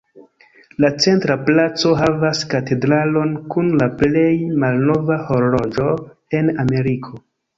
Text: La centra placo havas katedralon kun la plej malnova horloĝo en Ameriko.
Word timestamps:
La 0.83 0.89
centra 1.03 1.35
placo 1.49 1.91
havas 1.99 2.39
katedralon 2.53 3.35
kun 3.55 3.69
la 3.81 3.89
plej 4.01 4.31
malnova 4.63 5.21
horloĝo 5.29 5.93
en 6.39 6.53
Ameriko. 6.65 7.23